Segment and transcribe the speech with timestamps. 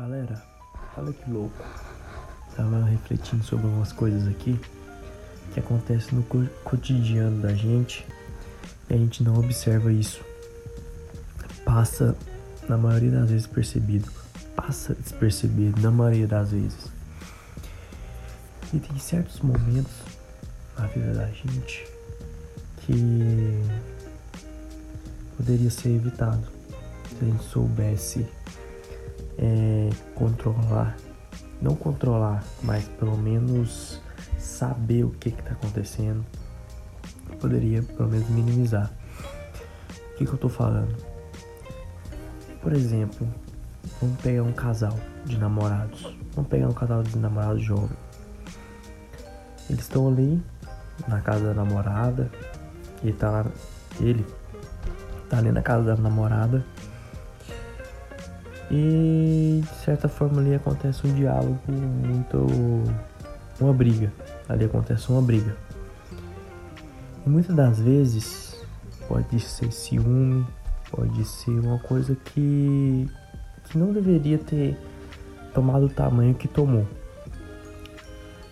[0.00, 0.42] Galera,
[0.96, 1.62] olha que louco.
[2.56, 4.58] Tava refletindo sobre algumas coisas aqui
[5.52, 6.22] que acontecem no
[6.64, 8.06] cotidiano da gente
[8.88, 10.24] e a gente não observa isso.
[11.66, 12.16] Passa,
[12.66, 14.10] na maioria das vezes, percebido.
[14.56, 16.90] Passa despercebido, na maioria das vezes.
[18.72, 19.92] E tem certos momentos
[20.78, 21.86] na vida da gente
[22.78, 23.62] que
[25.36, 26.48] poderia ser evitado
[27.10, 28.26] se a gente soubesse
[29.40, 30.96] é, controlar,
[31.60, 34.00] não controlar, mas pelo menos
[34.38, 36.24] saber o que está acontecendo,
[37.40, 38.92] poderia pelo menos minimizar.
[39.88, 40.94] O que, que eu estou falando?
[42.60, 43.26] Por exemplo,
[44.00, 46.14] vamos pegar um casal de namorados.
[46.34, 47.96] Vamos pegar um casal de namorados jovem.
[49.70, 50.42] Eles estão ali
[51.08, 52.30] na casa da namorada.
[53.02, 53.46] Ele tá lá,
[53.98, 54.26] ele
[55.30, 56.62] tá ali na casa da namorada
[58.70, 62.46] e de certa forma ali acontece um diálogo muito.
[63.60, 64.12] uma briga.
[64.48, 65.56] Ali acontece uma briga.
[67.26, 68.64] E muitas das vezes
[69.08, 70.46] pode ser ciúme,
[70.90, 73.08] pode ser uma coisa que,
[73.64, 74.78] que não deveria ter
[75.52, 76.86] tomado o tamanho que tomou.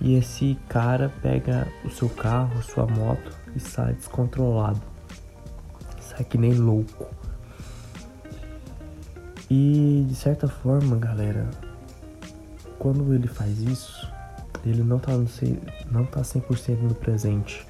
[0.00, 4.80] E esse cara pega o seu carro, sua moto e sai descontrolado.
[6.00, 7.19] Sai que nem louco.
[9.50, 11.50] E de certa forma, galera,
[12.78, 14.08] quando ele faz isso,
[14.64, 15.12] ele não tá,
[15.90, 17.66] não tá 100% no presente.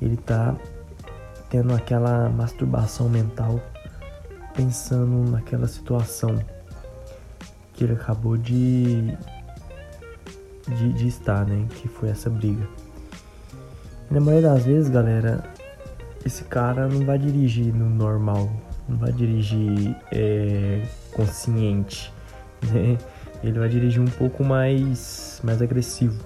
[0.00, 0.56] Ele tá
[1.50, 3.60] tendo aquela masturbação mental,
[4.54, 6.42] pensando naquela situação
[7.74, 9.14] que ele acabou de,
[10.66, 11.66] de, de estar, né?
[11.76, 12.66] Que foi essa briga.
[14.10, 15.44] Na maioria das vezes, galera,
[16.24, 18.50] esse cara não vai dirigir no normal,
[18.88, 22.12] não vai dirigir é, consciente,
[22.72, 22.98] né?
[23.42, 26.24] Ele vai dirigir um pouco mais, mais agressivo.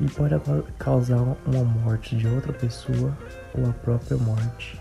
[0.00, 0.34] E pode
[0.78, 3.16] causar uma morte de outra pessoa
[3.54, 4.80] ou a própria morte.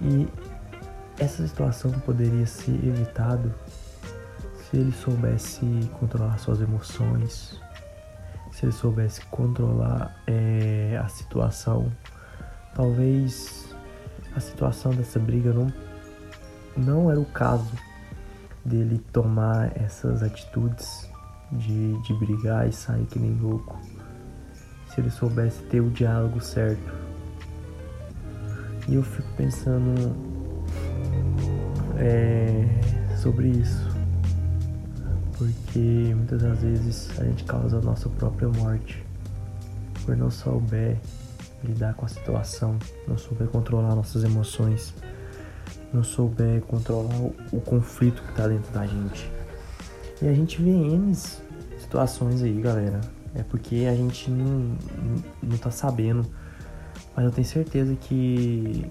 [0.00, 0.26] E
[1.18, 3.54] essa situação poderia ser evitado
[4.56, 5.64] se ele soubesse
[6.00, 7.60] controlar suas emoções,
[8.50, 11.92] se ele soubesse controlar é, a situação.
[12.74, 13.63] Talvez
[14.34, 15.72] a situação dessa briga não,
[16.76, 17.72] não era o caso
[18.64, 21.08] dele tomar essas atitudes
[21.52, 23.78] de, de brigar e sair que nem louco.
[24.88, 26.92] Se ele soubesse ter o diálogo certo.
[28.88, 30.14] E eu fico pensando
[31.98, 32.64] é,
[33.16, 33.94] sobre isso.
[35.36, 39.04] Porque muitas das vezes a gente causa a nossa própria morte
[40.04, 40.98] por não souber
[41.64, 44.94] lidar com a situação, não souber controlar nossas emoções,
[45.92, 49.30] não souber controlar o, o conflito que tá dentro da gente.
[50.20, 51.14] E a gente vê N
[51.78, 53.00] situações aí, galera.
[53.34, 56.24] É porque a gente não, não, não tá sabendo.
[57.16, 58.90] Mas eu tenho certeza que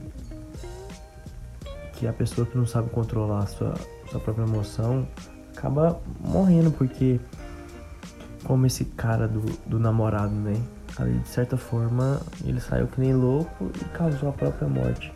[1.93, 3.73] que a pessoa que não sabe controlar a sua,
[4.09, 5.07] sua própria emoção
[5.55, 7.19] acaba morrendo, porque
[8.43, 10.61] como esse cara do, do namorado, né?
[10.97, 15.13] Ali de certa forma ele saiu que nem louco e causou a própria morte.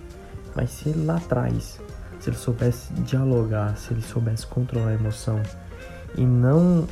[0.55, 1.79] Mas se ele lá atrás,
[2.19, 5.41] se ele soubesse dialogar, se ele soubesse controlar a emoção
[6.15, 6.87] e não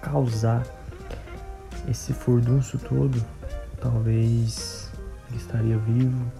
[0.00, 0.62] causar
[1.88, 3.22] esse furdunço todo,
[3.80, 4.90] talvez
[5.28, 6.32] ele estaria vivo,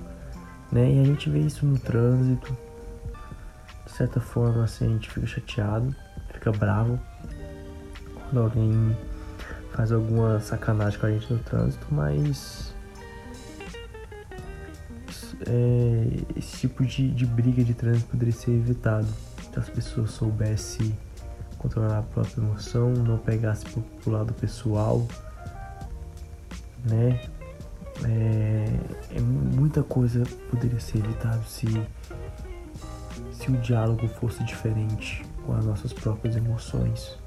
[0.70, 0.92] né?
[0.92, 2.56] E a gente vê isso no trânsito.
[3.84, 5.94] De certa forma, assim, a gente fica chateado,
[6.32, 6.98] fica bravo
[8.24, 8.96] quando alguém
[9.74, 12.72] faz alguma sacanagem com a gente no trânsito, mas
[15.46, 19.08] é, esse tipo de, de briga de trânsito poderia ser evitado
[19.52, 20.96] se as pessoas soubessem
[21.58, 25.06] controlar a própria emoção, não pegasse pro, pro lado pessoal,
[26.84, 27.20] né?
[28.04, 31.66] É, é, muita coisa poderia ser evitado se
[33.32, 37.23] se o diálogo fosse diferente com as nossas próprias emoções.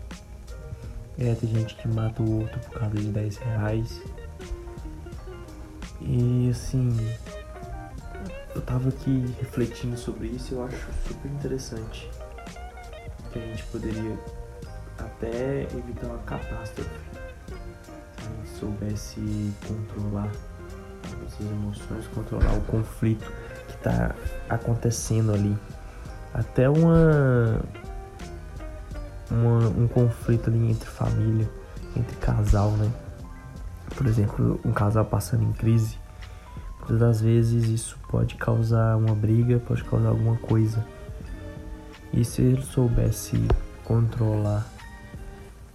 [1.19, 4.01] É, tem gente que mata o outro por causa de 10 reais.
[5.99, 6.95] E assim,
[8.53, 12.09] eu tava aqui refletindo sobre isso e eu acho super interessante.
[13.31, 14.17] Que a gente poderia
[14.99, 16.89] até evitar uma catástrofe
[18.17, 20.31] se a gente soubesse controlar
[21.25, 23.31] as emoções, controlar o conflito
[23.67, 24.15] que tá
[24.49, 25.57] acontecendo ali.
[26.33, 27.59] Até uma
[29.29, 31.49] uma, um conflito ali entre família,
[31.95, 32.91] entre casal, né?
[33.95, 35.97] Por exemplo, um casal passando em crise,
[36.79, 40.85] muitas das vezes isso pode causar uma briga, pode causar alguma coisa.
[42.13, 43.47] E se ele soubesse
[43.83, 44.65] controlar,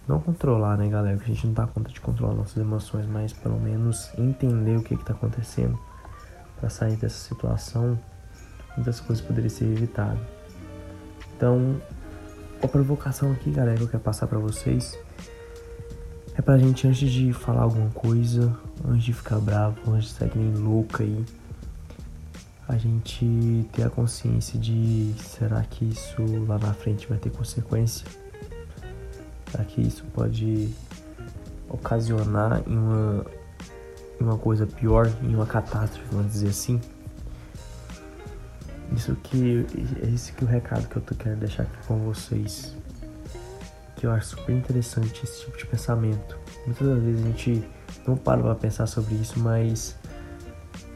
[0.07, 1.17] não controlar, né, galera?
[1.17, 4.83] Porque a gente não tá conta de controlar nossas emoções, mas pelo menos entender o
[4.83, 5.79] que que tá acontecendo
[6.59, 7.99] para sair dessa situação,
[8.77, 10.21] muitas coisas poderiam ser evitadas.
[11.37, 11.81] Então,
[12.63, 14.99] a provocação aqui, galera, que eu quero passar para vocês
[16.35, 18.57] é pra gente, antes de falar alguma coisa,
[18.89, 21.25] antes de ficar bravo, antes de sair nem louco aí,
[22.69, 28.07] a gente ter a consciência de será que isso lá na frente vai ter consequência?
[29.51, 30.71] Será que isso pode
[31.69, 33.27] ocasionar em uma,
[34.19, 36.81] em uma coisa pior, em uma catástrofe, vamos dizer assim?
[38.95, 39.67] Isso que
[40.03, 42.77] é esse que é o recado que eu tô querendo deixar aqui com vocês.
[43.97, 46.39] Que eu acho super interessante esse tipo de pensamento.
[46.67, 47.69] Muitas das vezes a gente
[48.07, 49.97] não para pra pensar sobre isso, mas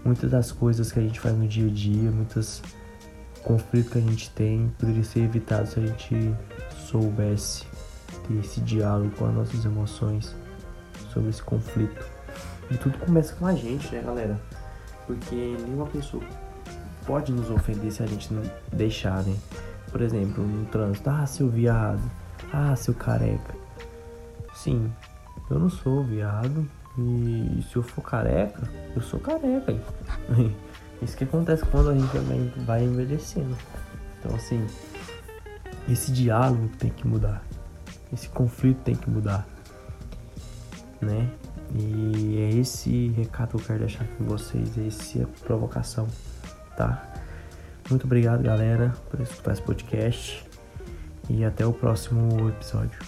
[0.05, 2.63] muitas das coisas que a gente faz no dia a dia, muitos
[3.43, 6.35] conflitos que a gente tem, poderiam ser evitados se a gente
[6.87, 7.65] soubesse
[8.27, 10.35] ter esse diálogo com as nossas emoções
[11.13, 12.05] sobre esse conflito.
[12.71, 14.41] E tudo começa com a gente, né, galera?
[15.07, 16.23] Porque nenhuma pessoa
[17.07, 18.43] pode nos ofender se a gente não
[18.73, 19.37] deixar, né?
[19.91, 22.03] Por exemplo, no trânsito, ah, seu viado,
[22.53, 23.55] ah, seu careca.
[24.55, 24.93] Sim,
[25.49, 26.69] eu não sou viado
[26.99, 29.73] e se eu for careca, eu sou careca.
[31.01, 33.57] Isso que acontece quando a gente vai envelhecendo.
[34.19, 34.67] Então, assim,
[35.89, 37.45] esse diálogo tem que mudar.
[38.13, 39.47] Esse conflito tem que mudar.
[41.01, 41.31] Né?
[41.75, 46.09] E é esse recado que eu quero deixar com vocês, é essa provocação
[46.77, 47.13] tá?
[47.89, 50.45] Muito obrigado, galera, por escutar esse podcast
[51.29, 52.99] e até o próximo episódio.